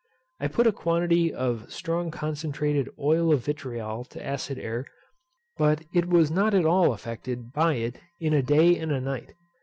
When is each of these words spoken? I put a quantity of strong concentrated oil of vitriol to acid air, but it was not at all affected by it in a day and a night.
I 0.39 0.47
put 0.47 0.65
a 0.65 0.71
quantity 0.71 1.31
of 1.31 1.71
strong 1.71 2.09
concentrated 2.09 2.89
oil 2.99 3.31
of 3.31 3.45
vitriol 3.45 4.03
to 4.05 4.25
acid 4.25 4.57
air, 4.57 4.87
but 5.59 5.83
it 5.93 6.07
was 6.09 6.31
not 6.31 6.55
at 6.55 6.65
all 6.65 6.91
affected 6.91 7.53
by 7.53 7.75
it 7.75 7.99
in 8.19 8.33
a 8.33 8.41
day 8.41 8.75
and 8.79 8.91
a 8.91 8.99
night. 8.99 9.35